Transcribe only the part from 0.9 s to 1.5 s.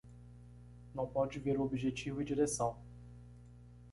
Não pode